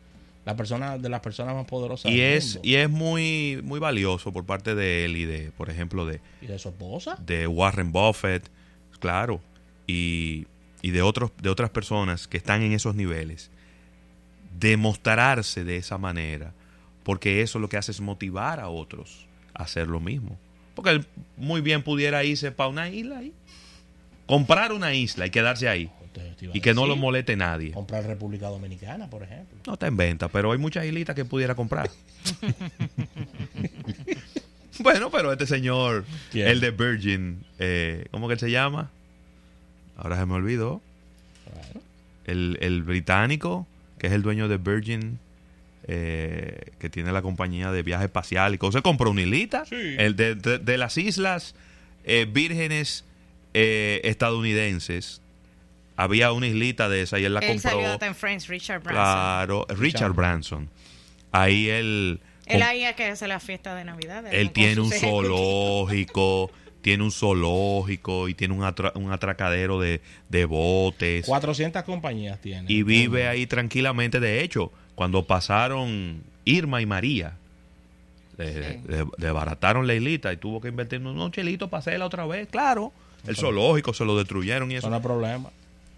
La 0.46 0.56
persona 0.56 0.96
de 0.98 1.08
las 1.10 1.20
personas 1.20 1.54
más 1.54 1.66
poderosas 1.66 2.10
y 2.10 2.16
del 2.16 2.32
es 2.38 2.54
mundo. 2.54 2.60
y 2.64 2.74
es 2.76 2.88
muy 2.90 3.60
muy 3.62 3.78
valioso 3.78 4.32
por 4.32 4.46
parte 4.46 4.74
de 4.74 5.04
él 5.04 5.16
y 5.18 5.26
de 5.26 5.52
por 5.52 5.68
ejemplo 5.68 6.06
de, 6.06 6.20
¿Y 6.40 6.46
de 6.46 6.58
su 6.58 6.70
esposa. 6.70 7.16
de 7.26 7.46
Warren 7.46 7.92
Buffett 7.92 8.48
claro 9.00 9.42
y, 9.86 10.46
y 10.80 10.90
de 10.92 11.02
otros 11.02 11.30
de 11.42 11.50
otras 11.50 11.68
personas 11.68 12.26
que 12.26 12.38
están 12.38 12.62
en 12.62 12.72
esos 12.72 12.94
niveles 12.94 13.50
demostrarse 14.58 15.62
de 15.62 15.76
esa 15.76 15.98
manera 15.98 16.52
porque 17.10 17.42
eso 17.42 17.58
lo 17.58 17.68
que 17.68 17.76
hace 17.76 17.90
es 17.90 18.00
motivar 18.00 18.60
a 18.60 18.68
otros 18.68 19.26
a 19.52 19.64
hacer 19.64 19.88
lo 19.88 19.98
mismo 19.98 20.38
porque 20.76 20.90
él 20.90 21.04
muy 21.36 21.60
bien 21.60 21.82
pudiera 21.82 22.22
irse 22.22 22.52
para 22.52 22.68
una 22.68 22.88
isla 22.88 23.18
ahí 23.18 23.32
comprar 24.26 24.72
una 24.72 24.94
isla 24.94 25.26
y 25.26 25.30
quedarse 25.30 25.68
ahí 25.68 25.90
y 26.52 26.60
que 26.60 26.72
no 26.72 26.86
lo 26.86 26.94
moleste 26.94 27.34
nadie 27.34 27.72
Comprar 27.72 28.06
República 28.06 28.46
Dominicana, 28.46 29.10
por 29.10 29.24
ejemplo. 29.24 29.58
no 29.66 29.72
está 29.72 29.88
en 29.88 29.96
venta, 29.96 30.28
pero 30.28 30.52
hay 30.52 30.58
muchas 30.58 30.84
islitas 30.84 31.16
que 31.16 31.24
pudiera 31.24 31.56
comprar. 31.56 31.90
bueno, 34.78 35.10
pero 35.10 35.32
este 35.32 35.48
señor, 35.48 36.04
¿Quién? 36.30 36.46
el 36.46 36.60
de 36.60 36.70
Virgin, 36.70 37.44
eh, 37.58 38.06
¿cómo 38.12 38.28
que 38.28 38.34
él 38.34 38.40
se 38.40 38.52
llama? 38.52 38.88
Ahora 39.96 40.16
se 40.16 40.26
me 40.26 40.34
olvidó. 40.34 40.80
Claro. 41.44 41.80
el, 42.26 42.56
el 42.60 42.84
británico, 42.84 43.66
que 43.98 44.06
es 44.06 44.12
el 44.12 44.22
dueño 44.22 44.46
de 44.46 44.58
Virgin, 44.58 45.18
eh, 45.92 46.70
que 46.78 46.88
tiene 46.88 47.10
la 47.10 47.20
compañía 47.20 47.72
de 47.72 47.82
viaje 47.82 48.04
espacial 48.04 48.54
y 48.54 48.58
cosas, 48.58 48.80
compró 48.82 49.10
una 49.10 49.22
islita 49.22 49.64
Sí. 49.64 49.74
el 49.98 50.14
de, 50.14 50.36
de- 50.36 50.58
de 50.58 50.78
las 50.78 50.96
islas 50.96 51.56
eh, 52.04 52.26
vírgenes 52.30 53.04
eh, 53.54 54.00
estadounidenses. 54.04 55.20
Había 55.96 56.30
una 56.32 56.46
islita 56.46 56.88
de 56.88 57.02
esa 57.02 57.18
y 57.18 57.24
él 57.24 57.34
la 57.34 57.40
Él 57.40 57.58
salió 57.60 57.78
compró. 57.78 57.92
hasta 57.94 58.06
en 58.06 58.14
Friends, 58.14 58.46
Richard 58.48 58.82
Branson. 58.82 59.02
Claro, 59.04 59.66
Richard 59.70 60.12
Branson. 60.12 60.68
Ahí 61.32 61.68
él, 61.68 62.20
Él 62.46 62.62
ahí 62.62 62.84
es 62.84 62.94
que 62.94 63.06
hace 63.06 63.26
la 63.28 63.40
fiesta 63.40 63.74
de 63.74 63.84
Navidad. 63.84 64.24
él 64.32 64.50
tiene 64.52 64.80
un 64.80 64.90
zoológico, 64.90 66.50
tiene 66.82 67.02
un 67.02 67.10
zoológico 67.12 68.28
y 68.28 68.34
tiene 68.34 68.54
un, 68.54 68.60
atra- 68.62 68.92
un 68.94 69.12
atracadero 69.12 69.80
de, 69.80 70.00
de 70.28 70.44
botes. 70.44 71.26
400 71.26 71.82
compañías 71.82 72.40
tiene. 72.40 72.64
y 72.72 72.82
vive 72.82 73.26
ahí 73.28 73.46
tranquilamente. 73.46 74.20
De 74.20 74.42
hecho, 74.42 74.72
cuando 74.94 75.24
pasaron 75.26 76.22
Irma 76.44 76.80
y 76.82 76.86
María, 76.86 77.34
le, 78.38 78.52
Sí. 78.74 78.80
le- 78.88 79.06
desbarataron 79.18 79.86
la 79.86 79.94
islita 79.94 80.32
y 80.32 80.36
tuvo 80.36 80.60
que 80.60 80.68
invertir 80.68 81.00
unos 81.00 81.30
chelitos 81.32 81.68
para 81.68 81.80
hacerla 81.80 82.06
otra 82.06 82.26
vez. 82.26 82.48
Claro, 82.48 82.92
el 83.26 83.36
zoológico 83.36 83.92
se 83.92 84.04
lo 84.04 84.16
destruyeron 84.16 84.70
y 84.70 84.76
Eso 84.76 84.88
no 84.90 84.96
es 84.96 85.02
problema. 85.02 85.50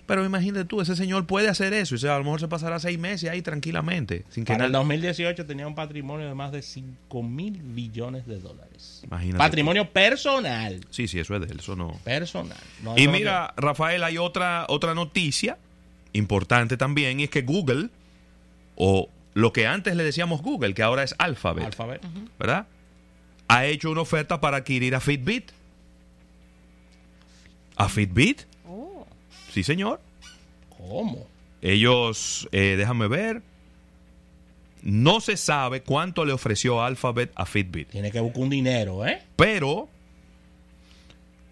Pero 0.05 0.25
imagínate 0.25 0.65
tú, 0.65 0.81
ese 0.81 0.97
señor 0.97 1.27
puede 1.27 1.49
hacer 1.49 1.73
eso. 1.73 1.95
Y 1.95 1.99
sea, 1.99 2.17
a 2.17 2.19
lo 2.19 2.25
mejor 2.25 2.41
se 2.41 2.49
pasará 2.49 2.81
seis 2.81 2.99
meses 2.99 3.31
ahí 3.31 3.41
tranquilamente. 3.41 4.25
Sin 4.31 4.45
que 4.45 4.53
Para 4.53 4.67
el 4.67 4.73
nada. 4.73 4.81
2018 4.83 5.47
tenía 5.47 5.67
un 5.67 5.77
patrimonio 5.77 6.27
de 6.27 6.35
más 6.35 6.51
de 6.51 6.61
5 6.61 7.23
mil 7.23 7.53
billones 7.63 8.27
de 8.27 8.41
dólares. 8.41 9.01
Imagínate. 9.07 9.39
Patrimonio 9.39 9.89
personal. 9.89 10.81
Sí, 10.91 11.07
sí, 11.07 11.21
eso 11.21 11.37
es 11.37 11.41
de 11.43 11.53
él. 11.53 11.61
Eso 11.61 11.77
no. 11.77 11.93
Personal. 12.03 12.59
No, 12.83 12.99
Y 12.99 13.07
mira, 13.07 13.55
Rafael, 13.57 14.03
hay 14.03 14.19
otra, 14.19 14.67
otra 14.69 14.93
noticia 14.95 15.57
importante 16.13 16.77
también, 16.77 17.21
y 17.21 17.25
es 17.25 17.31
que 17.31 17.43
Google, 17.43 17.89
o 18.77 19.09
lo 19.35 19.53
que 19.53 19.67
antes 19.67 19.97
le 19.97 20.05
decíamos 20.05 20.43
Google, 20.43 20.75
que 20.75 20.83
ahora 20.83 21.03
es 21.03 21.15
Alphabet, 21.19 21.65
Alphabet. 21.65 22.03
¿verdad? 22.39 22.67
Ha 23.49 23.67
hecho 23.67 23.91
una 23.91 24.03
oferta 24.03 24.41
para 24.41 24.59
adquirir 24.59 24.95
a 24.95 25.01
Fitbit. 25.01 25.51
¿A 27.77 27.89
Fitbit? 27.89 28.43
Oh, 28.69 29.07
Sí, 29.53 29.63
señor. 29.63 30.01
¿Cómo? 30.69 31.27
Ellos, 31.61 32.49
eh, 32.53 32.75
déjame 32.77 33.09
ver, 33.09 33.43
no 34.83 35.21
se 35.21 35.37
sabe 35.37 35.83
cuánto 35.83 36.25
le 36.25 36.33
ofreció 36.33 36.83
Alphabet 36.83 37.31
a 37.35 37.47
Fitbit, 37.47 37.89
Tiene 37.91 38.11
que 38.11 38.21
buscar 38.21 38.43
un 38.43 38.51
dinero, 38.51 39.07
¿eh? 39.07 39.23
pero 39.37 39.89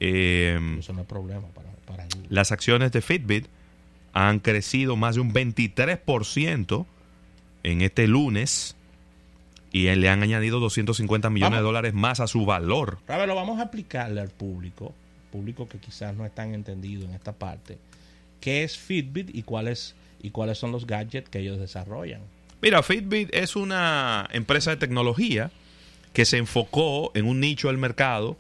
eh, 0.01 0.59
Eso 0.79 0.93
no 0.93 1.03
es 1.03 1.07
problema 1.07 1.47
para, 1.49 2.07
las 2.29 2.53
acciones 2.53 2.93
de 2.93 3.03
Fitbit 3.03 3.47
han 4.13 4.41
crecido 4.41 4.97
más 4.97 5.15
de 5.17 5.21
un 5.21 5.33
23% 5.33 6.87
en 7.63 7.83
este 7.83 8.07
lunes 8.07 8.77
y 9.73 9.95
le 9.95 10.09
han 10.09 10.23
añadido 10.23 10.61
250 10.61 11.31
millones 11.31 11.59
de 11.59 11.63
dólares 11.63 11.95
más 11.95 12.21
a 12.21 12.27
su 12.27 12.45
valor. 12.45 12.99
Lo 13.09 13.35
vamos 13.35 13.59
a 13.61 13.63
explicarle 13.65 14.21
al 14.21 14.31
público, 14.31 14.95
público 15.31 15.69
que 15.69 15.79
quizás 15.79 16.15
no 16.17 16.27
están 16.27 16.55
entendido 16.55 17.05
en 17.05 17.13
esta 17.15 17.33
parte, 17.33 17.79
qué 18.41 18.65
es 18.65 18.77
Fitbit 18.77 19.35
y 19.35 19.43
cuáles 19.43 19.95
y 20.23 20.31
cuáles 20.31 20.59
son 20.59 20.73
los 20.73 20.87
gadgets 20.87 21.29
que 21.31 21.39
ellos 21.39 21.59
desarrollan. 21.59 22.21
Mira, 22.63 22.83
Fitbit 22.83 23.35
es 23.35 23.57
una 23.57 24.29
empresa 24.33 24.71
de 24.71 24.77
tecnología 24.77 25.51
que 26.13 26.25
se 26.25 26.37
enfocó 26.37 27.11
en 27.15 27.27
un 27.27 27.41
nicho 27.41 27.69
del 27.69 27.79
mercado 27.79 28.37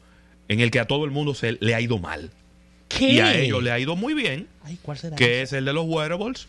en 0.48 0.60
el 0.60 0.70
que 0.70 0.80
a 0.80 0.86
todo 0.86 1.04
el 1.04 1.10
mundo 1.10 1.34
se 1.34 1.56
le 1.60 1.74
ha 1.74 1.80
ido 1.80 1.98
mal. 1.98 2.30
¿Qué? 2.88 3.12
Y 3.12 3.20
a 3.20 3.38
ellos 3.38 3.62
le 3.62 3.70
ha 3.70 3.78
ido 3.78 3.94
muy 3.96 4.14
bien, 4.14 4.48
Ay, 4.64 4.78
¿cuál 4.82 4.98
será? 4.98 5.16
que 5.16 5.42
es 5.42 5.52
el 5.52 5.64
de 5.64 5.72
los 5.72 5.86
wearables. 5.86 6.48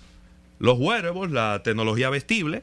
Los 0.61 0.77
wearables, 0.79 1.31
la 1.31 1.61
tecnología 1.63 2.09
vestible, 2.11 2.61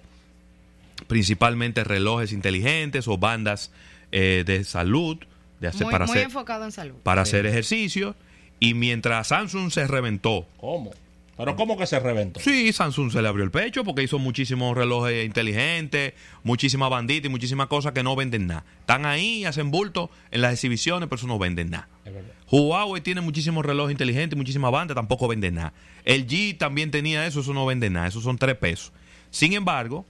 principalmente 1.07 1.85
relojes 1.85 2.33
inteligentes 2.33 3.09
o 3.09 3.19
bandas 3.19 3.73
eh, 4.13 4.45
de 4.47 4.65
salud 4.65 5.19
de 5.61 5.69
hacer, 5.69 5.83
muy, 5.85 5.93
para, 5.93 6.07
muy 6.07 6.13
hacer, 6.15 6.25
enfocado 6.27 6.65
en 6.65 6.73
salud. 6.73 6.95
para 7.03 7.25
Sí. 7.25 7.31
hacer 7.31 7.47
ejercicio. 7.47 8.15
Y 8.61 8.75
mientras 8.75 9.29
Samsung 9.29 9.71
se 9.71 9.87
reventó, 9.87 10.47
¿Cómo? 10.59 10.93
¿Pero 11.37 11.55
cómo 11.55 11.77
que 11.79 11.87
se 11.87 12.01
reventó? 12.01 12.41
sí, 12.41 12.73
Samsung 12.73 13.13
se 13.13 13.23
le 13.23 13.29
abrió 13.29 13.45
el 13.45 13.53
pecho 13.53 13.85
porque 13.85 14.03
hizo 14.03 14.19
muchísimos 14.19 14.77
relojes 14.77 15.25
inteligentes, 15.25 16.15
muchísimas 16.43 16.91
banditas 16.91 17.27
y 17.27 17.29
muchísimas 17.29 17.69
cosas 17.69 17.93
que 17.93 18.03
no 18.03 18.17
venden 18.17 18.49
nada. 18.49 18.65
Están 18.81 19.07
ahí, 19.07 19.45
hacen 19.45 19.71
bulto 19.71 20.11
en 20.33 20.41
las 20.43 20.53
exhibiciones, 20.53 21.09
pero 21.09 21.19
eso 21.19 21.29
no 21.29 21.39
venden 21.39 21.71
nada. 21.71 21.89
Huawei 22.51 23.01
tiene 23.03 23.21
muchísimos 23.21 23.65
relojes 23.65 23.93
inteligentes, 23.93 24.37
muchísimas 24.37 24.73
bandas, 24.73 24.95
tampoco 24.95 25.29
vende 25.29 25.51
nada. 25.51 25.73
El 26.05 26.27
G 26.27 26.57
también 26.57 26.91
tenía 26.91 27.27
eso, 27.27 27.41
eso 27.41 27.53
no 27.53 27.67
vende 27.67 27.91
nada, 27.91 28.07
eso 28.07 28.21
son 28.21 28.39
tres 28.39 28.57
pesos. 28.57 28.93
Sin 29.31 29.53
embargo, 29.53 30.07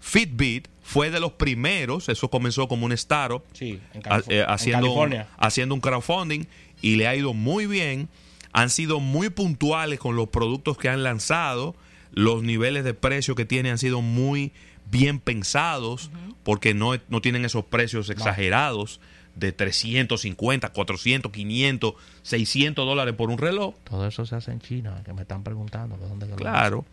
Fitbit 0.00 0.68
fue 0.82 1.10
de 1.10 1.20
los 1.20 1.32
primeros, 1.32 2.08
eso 2.08 2.28
comenzó 2.30 2.66
como 2.68 2.86
un 2.86 2.92
startup, 2.92 3.42
Sí, 3.52 3.78
en, 3.94 4.00
ha- 4.06 4.20
Calif- 4.20 4.24
eh, 4.28 4.72
California. 4.72 5.28
haciendo 5.38 5.74
un 5.74 5.80
crowdfunding 5.80 6.44
y 6.82 6.96
le 6.96 7.06
ha 7.06 7.14
ido 7.14 7.34
muy 7.34 7.66
bien. 7.66 8.08
Han 8.52 8.70
sido 8.70 8.98
muy 8.98 9.28
puntuales 9.30 10.00
con 10.00 10.16
los 10.16 10.28
productos 10.30 10.76
que 10.76 10.88
han 10.88 11.02
lanzado. 11.04 11.76
Los 12.12 12.42
niveles 12.42 12.82
de 12.82 12.94
precio 12.94 13.36
que 13.36 13.44
tienen 13.44 13.72
han 13.72 13.78
sido 13.78 14.00
muy 14.02 14.50
bien 14.90 15.20
pensados 15.20 16.10
porque 16.42 16.74
no, 16.74 16.94
no 17.08 17.20
tienen 17.20 17.44
esos 17.44 17.64
precios 17.64 18.10
exagerados 18.10 19.00
de 19.36 19.52
350, 19.52 20.68
400, 20.70 21.30
500, 21.32 21.94
600 22.22 22.86
dólares 22.86 23.14
por 23.14 23.30
un 23.30 23.38
reloj. 23.38 23.74
Todo 23.84 24.06
eso 24.06 24.26
se 24.26 24.36
hace 24.36 24.50
en 24.52 24.60
China, 24.60 25.02
que 25.04 25.12
me 25.12 25.22
están 25.22 25.42
preguntando 25.42 25.96
de 25.96 26.08
dónde 26.08 26.26
que 26.26 26.30
lo 26.32 26.36
Claro. 26.36 26.84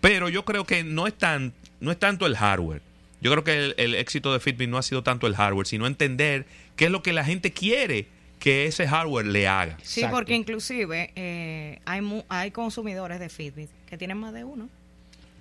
Pero 0.00 0.28
yo 0.28 0.44
creo 0.44 0.64
que 0.64 0.82
no 0.84 1.06
es, 1.06 1.14
tan, 1.14 1.52
no 1.80 1.90
es 1.92 1.98
tanto 1.98 2.26
el 2.26 2.36
hardware. 2.36 2.82
Yo 3.20 3.30
creo 3.30 3.44
que 3.44 3.56
el, 3.66 3.74
el 3.76 3.94
éxito 3.94 4.32
de 4.32 4.40
Fitbit 4.40 4.68
no 4.68 4.78
ha 4.78 4.82
sido 4.82 5.02
tanto 5.04 5.26
el 5.28 5.36
hardware, 5.36 5.66
sino 5.66 5.86
entender 5.86 6.44
qué 6.74 6.86
es 6.86 6.90
lo 6.90 7.02
que 7.02 7.12
la 7.12 7.24
gente 7.24 7.52
quiere 7.52 8.08
que 8.40 8.66
ese 8.66 8.88
hardware 8.88 9.26
le 9.26 9.46
haga. 9.46 9.78
Sí, 9.82 10.00
Exacto. 10.00 10.16
porque 10.16 10.34
inclusive 10.34 11.12
eh, 11.14 11.78
hay 11.84 12.00
mu- 12.00 12.24
hay 12.28 12.50
consumidores 12.50 13.20
de 13.20 13.28
Fitbit 13.28 13.70
que 13.88 13.96
tienen 13.96 14.16
más 14.18 14.32
de 14.34 14.42
uno. 14.42 14.68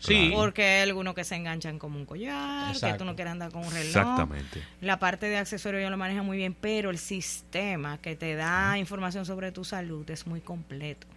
Sí, 0.02 0.32
Porque 0.34 0.64
hay 0.64 0.82
algunos 0.82 1.14
que 1.14 1.24
se 1.24 1.36
enganchan 1.36 1.78
como 1.78 1.98
un 1.98 2.06
collar, 2.06 2.76
que 2.78 2.94
tú 2.96 3.06
no 3.06 3.16
quieres 3.16 3.32
andar 3.32 3.52
con 3.52 3.64
un 3.64 3.72
reloj. 3.72 3.86
Exactamente. 3.86 4.64
La 4.82 4.98
parte 5.00 5.28
de 5.28 5.38
accesorios 5.38 5.80
ellos 5.80 5.92
lo 5.92 5.98
manejan 5.98 6.26
muy 6.26 6.38
bien, 6.38 6.56
pero 6.60 6.90
el 6.90 6.98
sistema 6.98 8.00
que 8.00 8.16
te 8.16 8.36
da 8.36 8.78
información 8.78 9.26
sobre 9.26 9.52
tu 9.52 9.64
salud 9.64 10.10
es 10.10 10.26
muy 10.26 10.42
completo. 10.42 11.08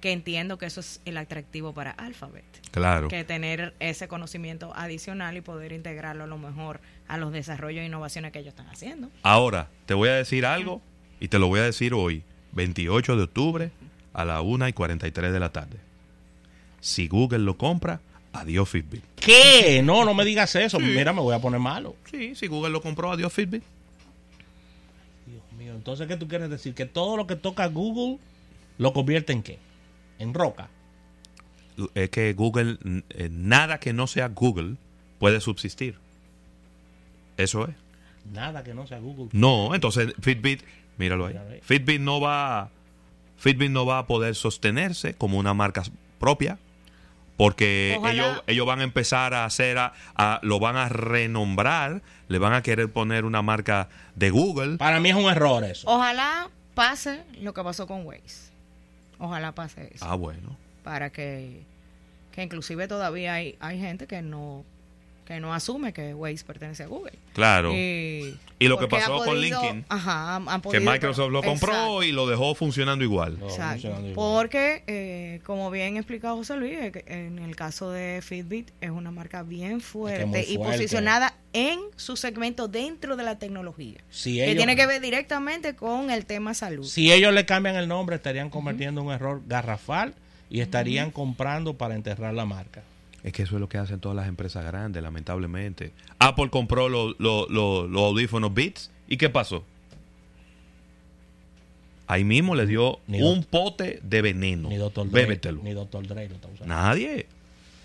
Que 0.00 0.12
entiendo 0.12 0.56
que 0.56 0.66
eso 0.66 0.80
es 0.80 1.00
el 1.04 1.18
atractivo 1.18 1.74
para 1.74 1.90
Alphabet. 1.90 2.44
Claro. 2.70 3.08
Que 3.08 3.22
tener 3.22 3.74
ese 3.80 4.08
conocimiento 4.08 4.72
adicional 4.74 5.36
y 5.36 5.42
poder 5.42 5.72
integrarlo 5.72 6.24
a 6.24 6.26
lo 6.26 6.38
mejor 6.38 6.80
a 7.06 7.18
los 7.18 7.32
desarrollos 7.32 7.82
e 7.82 7.86
innovaciones 7.86 8.32
que 8.32 8.38
ellos 8.38 8.52
están 8.52 8.68
haciendo. 8.68 9.10
Ahora, 9.22 9.68
te 9.86 9.94
voy 9.94 10.08
a 10.08 10.14
decir 10.14 10.46
algo 10.46 10.80
y 11.20 11.28
te 11.28 11.38
lo 11.38 11.48
voy 11.48 11.60
a 11.60 11.64
decir 11.64 11.92
hoy, 11.92 12.24
28 12.52 13.16
de 13.16 13.22
octubre 13.22 13.70
a 14.14 14.24
la 14.24 14.40
1 14.40 14.68
y 14.68 14.72
43 14.72 15.32
de 15.32 15.40
la 15.40 15.50
tarde. 15.50 15.89
Si 16.80 17.08
Google 17.08 17.40
lo 17.40 17.56
compra, 17.56 18.00
adiós 18.32 18.68
Fitbit. 18.68 19.04
¿Qué? 19.16 19.82
No, 19.82 20.04
no 20.04 20.14
me 20.14 20.24
digas 20.24 20.54
eso. 20.56 20.78
Mira, 20.80 21.12
me 21.12 21.20
voy 21.20 21.34
a 21.34 21.40
poner 21.40 21.60
malo. 21.60 21.96
Sí, 22.10 22.34
si 22.34 22.46
Google 22.46 22.70
lo 22.70 22.80
compró, 22.80 23.12
adiós 23.12 23.32
Fitbit. 23.32 23.62
Dios 25.26 25.42
mío, 25.58 25.74
entonces, 25.74 26.08
¿qué 26.08 26.16
tú 26.16 26.28
quieres 26.28 26.50
decir? 26.50 26.74
Que 26.74 26.86
todo 26.86 27.16
lo 27.16 27.26
que 27.26 27.36
toca 27.36 27.66
Google 27.66 28.18
lo 28.78 28.92
convierte 28.92 29.32
en 29.32 29.42
qué? 29.42 29.58
En 30.18 30.34
roca. 30.34 30.68
Es 31.94 32.10
que 32.10 32.32
Google, 32.32 32.78
eh, 33.10 33.28
nada 33.30 33.78
que 33.78 33.92
no 33.92 34.06
sea 34.06 34.28
Google 34.28 34.76
puede 35.18 35.40
subsistir. 35.40 35.96
Eso 37.36 37.68
es. 37.68 37.74
Nada 38.32 38.62
que 38.62 38.74
no 38.74 38.86
sea 38.86 38.98
Google. 38.98 39.28
No, 39.32 39.74
entonces 39.74 40.14
Fitbit, 40.20 40.62
míralo 40.98 41.26
ahí. 41.26 41.34
Míralo 41.34 41.50
ahí. 41.50 41.60
Fitbit 41.62 42.00
no 42.00 42.20
va 42.20 42.70
Fitbit 43.38 43.70
no 43.70 43.86
va 43.86 44.00
a 44.00 44.06
poder 44.06 44.34
sostenerse 44.34 45.14
como 45.14 45.38
una 45.38 45.54
marca 45.54 45.82
propia 46.18 46.58
porque 47.44 47.98
ellos 48.10 48.42
ellos 48.46 48.66
van 48.66 48.80
a 48.80 48.84
empezar 48.84 49.32
a 49.32 49.44
hacer 49.46 49.78
a, 49.78 49.92
a- 50.14 50.40
lo 50.42 50.58
van 50.58 50.76
a 50.76 50.88
renombrar, 50.90 52.02
le 52.28 52.38
van 52.38 52.52
a 52.52 52.62
querer 52.62 52.92
poner 52.92 53.24
una 53.24 53.40
marca 53.42 53.88
de 54.14 54.28
Google. 54.30 54.76
Para 54.76 55.00
mí 55.00 55.08
es 55.08 55.14
un 55.14 55.30
error 55.30 55.64
eso. 55.64 55.88
Ojalá 55.88 56.48
pase 56.74 57.22
lo 57.40 57.54
que 57.54 57.62
pasó 57.62 57.86
con 57.86 58.04
Waze. 58.04 58.50
Ojalá 59.18 59.52
pase 59.52 59.90
eso. 59.94 60.04
Ah, 60.06 60.14
bueno. 60.16 60.56
Para 60.84 61.10
que, 61.10 61.62
que 62.32 62.42
inclusive 62.42 62.88
todavía 62.88 63.34
hay, 63.34 63.56
hay 63.60 63.78
gente 63.78 64.06
que 64.06 64.20
no 64.22 64.64
que 65.30 65.38
no 65.38 65.54
asume 65.54 65.92
que 65.92 66.12
Waze 66.12 66.44
pertenece 66.44 66.82
a 66.82 66.86
Google. 66.88 67.12
Claro. 67.34 67.72
Y, 67.72 68.36
Y 68.58 68.66
lo 68.66 68.78
que 68.78 68.88
pasó 68.88 69.18
con 69.24 69.38
LinkedIn, 69.40 69.84
Ajá, 69.88 70.34
han- 70.36 70.48
han 70.48 70.60
que 70.60 70.80
Microsoft 70.80 71.30
lo 71.30 71.40
compró 71.40 71.68
Exacto. 71.70 72.02
y 72.02 72.10
lo 72.10 72.26
dejó 72.26 72.56
funcionando 72.56 73.04
igual. 73.04 73.38
No, 73.38 73.46
Exacto. 73.46 73.72
funcionando 73.74 74.08
igual. 74.10 74.14
Porque, 74.14 74.82
eh, 74.88 75.40
como 75.46 75.70
bien 75.70 75.96
explicado 75.96 76.34
José 76.36 76.56
Luis, 76.56 76.72
eh, 76.74 77.04
en 77.06 77.38
el 77.38 77.54
caso 77.54 77.92
de 77.92 78.20
Fitbit 78.22 78.70
es 78.80 78.90
una 78.90 79.12
marca 79.12 79.44
bien 79.44 79.80
fuerte, 79.80 80.42
y 80.48 80.56
fuerte. 80.56 80.76
posicionada 80.78 81.34
en 81.52 81.78
su 81.94 82.16
segmento 82.16 82.66
dentro 82.66 83.16
de 83.16 83.22
la 83.22 83.38
tecnología. 83.38 84.00
Si 84.10 84.34
que 84.34 84.44
ellos- 84.46 84.56
tiene 84.56 84.74
que 84.74 84.86
ver 84.86 85.00
directamente 85.00 85.76
con 85.76 86.10
el 86.10 86.26
tema 86.26 86.54
salud. 86.54 86.84
Si 86.86 87.12
ellos 87.12 87.32
le 87.32 87.46
cambian 87.46 87.76
el 87.76 87.86
nombre, 87.86 88.16
estarían 88.16 88.50
cometiendo 88.50 89.00
un 89.00 89.12
error 89.12 89.42
garrafal 89.46 90.12
y 90.50 90.60
estarían 90.60 91.12
comprando 91.12 91.74
para 91.74 91.94
enterrar 91.94 92.34
la 92.34 92.46
marca. 92.46 92.82
Es 93.22 93.32
que 93.32 93.42
eso 93.42 93.56
es 93.56 93.60
lo 93.60 93.68
que 93.68 93.76
hacen 93.78 94.00
todas 94.00 94.16
las 94.16 94.28
empresas 94.28 94.64
grandes, 94.64 95.02
lamentablemente. 95.02 95.92
Apple 96.18 96.48
compró 96.50 96.88
los 96.88 97.14
los- 97.18 97.50
los- 97.50 97.88
los 97.90 98.02
audífonos 98.02 98.52
Beats. 98.54 98.90
¿Y 99.08 99.16
qué 99.18 99.28
pasó? 99.28 99.64
Ahí 102.06 102.24
mismo 102.24 102.54
le 102.56 102.66
dio 102.66 102.98
Ni 103.06 103.22
un 103.22 103.44
pote 103.44 104.00
de 104.02 104.22
veneno. 104.22 104.68
Ni 104.68 104.76
Dr. 104.76 105.08
Dre, 105.10 105.22
Bébetelo. 105.22 105.62
ni 105.62 105.72
Dr. 105.74 106.06
Dre 106.06 106.28
lo 106.28 106.34
está 106.34 106.48
usando. 106.48 106.66
Nadie. 106.74 107.26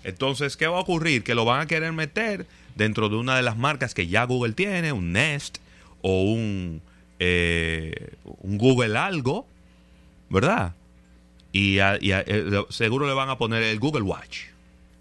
Entonces, 0.02 0.56
¿qué 0.56 0.66
va 0.66 0.78
a 0.78 0.80
ocurrir? 0.80 1.22
Que 1.22 1.34
lo 1.34 1.44
van 1.44 1.60
a 1.60 1.66
querer 1.66 1.92
meter 1.92 2.46
dentro 2.74 3.08
de 3.08 3.16
una 3.16 3.36
de 3.36 3.42
las 3.42 3.56
marcas 3.56 3.94
que 3.94 4.06
ya 4.08 4.24
Google 4.24 4.52
tiene, 4.54 4.92
un 4.92 5.12
Nest 5.12 5.58
o 6.02 6.22
un, 6.22 6.80
eh, 7.18 8.14
un 8.42 8.58
Google 8.58 8.96
algo, 8.98 9.46
¿verdad? 10.28 10.74
Y, 11.52 11.78
a- 11.78 11.98
y 12.00 12.12
a- 12.12 12.24
eh, 12.26 12.64
seguro 12.70 13.06
le 13.06 13.14
van 13.14 13.28
a 13.30 13.38
poner 13.38 13.62
el 13.62 13.78
Google 13.78 14.02
Watch. 14.02 14.46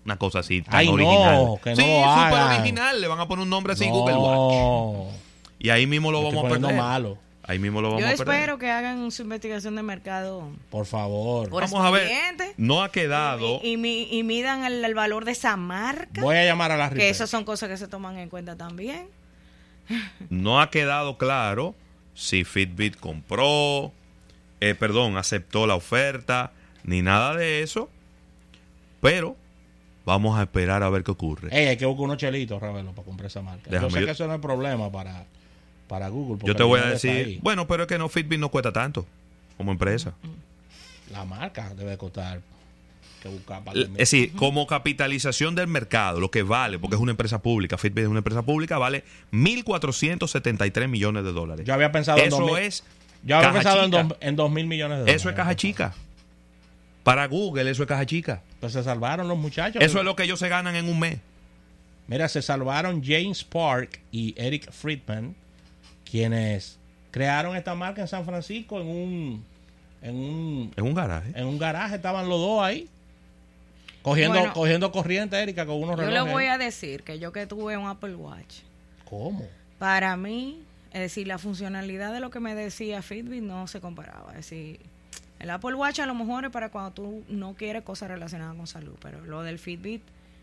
Una 0.06 0.18
cosa 0.18 0.40
así 0.40 0.62
tan 0.62 0.76
Ay, 0.76 0.88
no, 0.88 0.94
original. 0.94 1.48
que 1.64 1.70
no 1.72 1.76
sí, 1.76 1.82
súper 1.82 2.60
original. 2.60 3.02
Le 3.02 3.08
van 3.08 3.20
a 3.20 3.28
poner 3.28 3.44
un 3.44 3.50
nombre 3.50 3.74
así, 3.74 3.90
Google 3.90 4.16
Watch. 4.16 5.14
Y 5.60 5.70
ahí 5.72 5.88
mismo 5.88 6.12
lo 6.12 6.20
me 6.20 6.26
vamos 6.26 6.40
a 6.40 6.42
poniendo 6.44 6.68
perder. 6.68 6.82
malo. 6.84 7.18
Ahí 7.48 7.60
mismo 7.60 7.80
lo 7.82 7.90
vamos 7.90 8.02
Yo 8.02 8.08
a 8.08 8.12
perder. 8.16 8.34
espero 8.36 8.58
que 8.58 8.72
hagan 8.72 9.12
su 9.12 9.22
investigación 9.22 9.76
de 9.76 9.84
mercado 9.84 10.50
Por 10.72 10.86
favor. 10.88 11.48
por 11.50 11.62
Vamos 11.64 11.86
a 11.86 11.92
ver. 11.92 12.12
No 12.58 12.82
ha 12.84 12.92
quedado. 12.92 13.60
y, 13.64 13.74
y 13.74 13.78
mi- 13.78 14.08
y 14.12 14.24
midan 14.24 14.64
el, 14.64 14.84
el 14.84 14.94
valor 14.96 15.26
de 15.26 15.32
esa 15.34 15.56
marca. 15.58 16.22
Voy 16.22 16.38
a 16.38 16.46
llamar 16.46 16.72
a 16.72 16.78
la 16.78 16.90
que 16.90 17.10
esas 17.10 17.30
son 17.30 17.44
cosas 17.44 17.70
que 17.70 17.78
se 17.78 17.88
toman 17.88 18.18
en 18.18 18.30
cuenta 18.30 18.56
también. 18.56 19.08
no 20.30 20.60
ha 20.62 20.70
quedado 20.72 21.18
claro 21.18 21.76
si 22.16 22.44
Fitbit 22.46 22.96
compró, 23.00 23.92
eh, 24.62 24.74
perdón, 24.74 25.18
aceptó 25.18 25.68
la 25.68 25.76
oferta, 25.76 26.52
ni 26.84 27.02
nada 27.04 27.36
de 27.36 27.62
eso. 27.62 27.90
Pero 29.02 29.36
vamos 30.06 30.38
a 30.40 30.44
esperar 30.44 30.84
a 30.84 30.90
ver 30.90 31.04
qué 31.04 31.12
ocurre. 31.12 31.50
Ey, 31.52 31.68
hay 31.68 31.78
que 31.78 31.86
buscar 31.86 32.06
unos 32.06 32.18
chelitos, 32.18 32.62
Ravelo, 32.62 32.92
para 32.94 33.06
comprar 33.06 33.28
esa 33.28 33.42
marca. 33.42 33.70
Déjame 33.70 33.90
yo 33.90 33.94
sé 33.96 34.00
yo- 34.02 34.06
que 34.06 34.12
eso 34.12 34.28
no 34.28 34.36
es 34.36 34.40
problema 34.42 34.92
para, 34.92 35.26
para 35.88 36.08
Google. 36.10 36.38
porque 36.38 36.48
Yo 36.48 36.56
te 36.56 36.64
voy 36.64 36.80
a 36.80 36.86
decir, 36.86 37.40
bueno, 37.42 37.68
pero 37.68 37.84
es 37.84 37.88
que 37.90 37.98
no 37.98 38.08
Fitbit 38.10 38.40
no 38.40 38.50
cuesta 38.50 38.72
tanto 38.72 39.06
como 39.58 39.72
empresa. 39.72 40.14
La 41.12 41.24
marca 41.26 41.74
debe 41.76 41.98
costar 41.98 42.42
que 43.22 43.30
buscar 43.30 43.64
para 43.64 43.80
Es 43.80 43.94
decir, 43.94 44.34
como 44.34 44.68
capitalización 44.68 45.56
del 45.56 45.68
mercado, 45.68 46.20
lo 46.20 46.30
que 46.32 46.44
vale, 46.44 46.78
porque 46.80 46.96
es 46.96 47.02
una 47.02 47.12
empresa 47.12 47.42
pública, 47.42 47.78
Fitbit 47.78 48.00
es 48.04 48.08
una 48.08 48.20
empresa 48.20 48.42
pública, 48.44 48.78
vale 48.78 49.04
1.473 49.32 50.88
millones 50.88 51.24
de 51.24 51.32
dólares. 51.32 51.66
Yo 51.66 51.74
había 51.74 51.92
pensado 51.92 52.20
en 52.20 52.28
Eso 52.28 52.38
2000 52.40 52.58
es 52.64 52.84
Yo 53.24 53.38
había 53.38 53.54
pensado 53.54 53.84
en, 53.84 53.92
chica. 53.92 54.04
dos, 54.04 54.18
en 54.22 54.36
dos 54.36 54.52
mil 54.52 54.68
millones 54.68 54.98
de 54.98 55.02
dólares. 55.02 55.22
Eso 55.22 55.30
es 55.30 55.36
caja 55.36 55.56
chica. 55.56 55.94
Para 57.06 57.28
Google, 57.28 57.70
eso 57.72 57.84
es 57.84 57.88
caja 57.88 58.06
chica. 58.06 58.42
Pues 58.60 58.74
se 58.74 58.84
salvaron 58.84 59.28
los 59.30 59.38
muchachos. 59.38 59.82
Eso 59.82 60.00
es 60.00 60.04
lo 60.04 60.16
que 60.18 60.24
ellos 60.24 60.40
se 60.40 60.50
ganan 60.50 60.76
en 60.76 60.90
un 60.90 61.00
mes. 61.00 61.20
Mira, 62.08 62.28
se 62.28 62.42
salvaron 62.42 63.02
James 63.04 63.44
Park 63.44 64.02
y 64.12 64.34
Eric 64.38 64.70
Friedman, 64.72 65.34
quienes 66.10 66.78
crearon 67.12 67.56
esta 67.56 67.76
marca 67.76 68.02
en 68.02 68.08
San 68.08 68.26
Francisco 68.26 68.82
en 68.82 68.88
un 68.88 69.46
en 70.02 70.16
un 70.16 70.72
En 70.76 70.84
un 70.84 70.94
garaje. 70.94 71.32
en 71.36 71.46
un 71.46 71.58
garaje 71.58 71.96
estaban 71.96 72.28
los 72.28 72.40
dos 72.40 72.62
ahí 72.64 72.90
cogiendo 74.02 74.38
Bueno. 74.38 74.54
cogiendo 74.54 74.92
corriente 74.92 75.42
Erika 75.42 75.66
con 75.66 75.78
unos 75.78 75.96
Yo 75.98 76.06
relojes. 76.06 76.26
le 76.26 76.32
voy 76.32 76.46
a 76.46 76.58
decir 76.58 77.04
que 77.04 77.18
yo 77.18 77.32
que 77.32 77.48
tuve 77.48 77.76
un 77.78 77.88
Apple 77.88 78.16
Watch, 78.16 78.58
¿Cómo? 79.10 79.48
para 79.80 80.16
mí, 80.18 80.62
es 80.92 81.00
decir, 81.02 81.26
la 81.28 81.38
funcionalidad 81.40 82.14
de 82.14 82.20
lo 82.20 82.30
que 82.30 82.40
me 82.40 82.54
decía 82.56 83.02
Fitbit 83.02 83.42
no 83.44 83.68
se 83.68 83.80
comparaba. 83.82 84.30
Es 84.32 84.50
decir, 84.50 84.80
el 85.40 85.50
Apple 85.50 85.76
Watch 85.76 86.00
a 86.00 86.06
lo 86.06 86.16
mejor 86.16 86.46
es 86.46 86.52
para 86.52 86.70
cuando 86.70 86.92
tú 86.92 87.24
no 87.28 87.54
quieres 87.54 87.84
cosas 87.84 88.10
relacionadas 88.10 88.56
con 88.56 88.68
salud, 88.68 88.96
pero 89.02 89.24
lo 89.26 89.44
del 89.44 89.60
Fitbit 89.60 90.02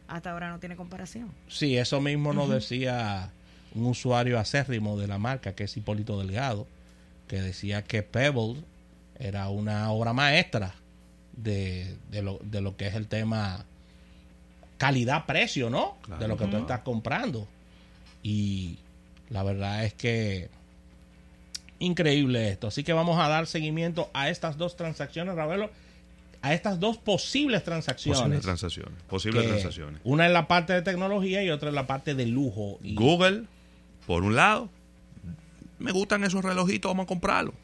hasta 0.08 0.32
ahora 0.32 0.50
no 0.50 0.58
tiene 0.58 0.76
comparación. 0.76 1.30
Sí, 1.48 1.76
eso 1.76 2.00
mismo 2.00 2.32
nos 2.32 2.50
decía 2.50 3.30
un 3.74 3.86
usuario 3.86 4.38
acérrimo 4.38 4.98
de 4.98 5.06
la 5.06 5.18
marca, 5.18 5.54
que 5.54 5.64
es 5.64 5.76
Hipólito 5.76 6.18
Delgado, 6.18 6.66
que 7.28 7.40
decía 7.40 7.82
que 7.82 8.02
Pebble 8.02 8.56
era 9.18 9.48
una 9.48 9.90
obra 9.90 10.12
maestra 10.12 10.74
de, 11.32 11.96
de 12.10 12.22
lo, 12.22 12.38
de 12.42 12.60
lo 12.60 12.76
que 12.76 12.88
es 12.88 12.94
el 12.94 13.08
tema 13.08 13.64
calidad-precio, 14.76 15.70
¿no? 15.70 15.96
De 16.18 16.28
lo 16.28 16.36
que 16.36 16.46
tú 16.46 16.56
estás 16.56 16.80
comprando. 16.80 17.46
Y 18.22 18.78
la 19.30 19.42
verdad 19.42 19.84
es 19.84 19.94
que 19.94 20.50
increíble 21.82 22.48
esto. 22.48 22.68
Así 22.68 22.84
que 22.84 22.92
vamos 22.92 23.18
a 23.18 23.28
dar 23.28 23.46
seguimiento 23.46 24.10
a 24.14 24.28
estas 24.28 24.56
dos 24.56 24.76
transacciones, 24.76 25.34
Ravelo, 25.34 25.70
a 26.40 26.54
estas 26.54 26.80
dos 26.80 26.98
posibles 26.98 27.62
transacciones. 27.64 28.20
Posibles 28.20 28.42
transacciones. 28.42 29.02
Posibles 29.08 29.46
transacciones. 29.46 30.00
Una 30.04 30.26
en 30.26 30.32
la 30.32 30.48
parte 30.48 30.72
de 30.72 30.82
tecnología 30.82 31.42
y 31.42 31.50
otra 31.50 31.68
en 31.68 31.74
la 31.74 31.86
parte 31.86 32.14
de 32.14 32.26
lujo. 32.26 32.78
Y 32.82 32.94
Google, 32.94 33.44
por 34.06 34.24
un 34.24 34.34
lado, 34.34 34.68
me 35.78 35.92
gustan 35.92 36.24
esos 36.24 36.44
relojitos, 36.44 36.90
vamos 36.90 37.04
a 37.04 37.06
comprarlos. 37.06 37.54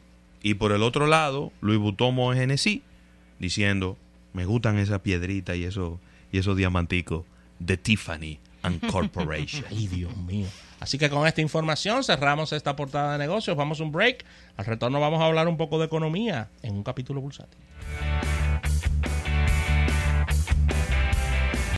Y 0.42 0.54
por 0.54 0.72
el 0.72 0.82
otro 0.82 1.06
lado, 1.06 1.52
Louis 1.60 1.78
Vuitton 1.78 2.14
Moet 2.14 2.36
Hennessy, 2.36 2.82
diciendo, 3.38 3.96
me 4.32 4.44
gustan 4.44 4.78
esas 4.78 5.00
piedritas 5.00 5.56
y 5.56 5.64
esos 5.64 5.98
y 6.30 6.38
esos 6.38 6.56
diamanticos 6.56 7.24
de 7.58 7.76
Tiffany 7.76 8.38
and 8.62 8.86
Corporation. 8.90 9.64
Ay, 9.70 9.86
Dios 9.86 10.16
mío. 10.16 10.46
Así 10.80 10.98
que 10.98 11.10
con 11.10 11.26
esta 11.26 11.40
información 11.40 12.04
cerramos 12.04 12.52
esta 12.52 12.76
portada 12.76 13.12
de 13.12 13.18
negocios. 13.18 13.56
Vamos 13.56 13.80
a 13.80 13.84
un 13.84 13.92
break. 13.92 14.24
Al 14.56 14.64
retorno 14.64 15.00
vamos 15.00 15.20
a 15.20 15.26
hablar 15.26 15.48
un 15.48 15.56
poco 15.56 15.78
de 15.78 15.86
economía 15.86 16.48
en 16.62 16.74
un 16.74 16.82
capítulo 16.82 17.20
bursátil. 17.20 17.58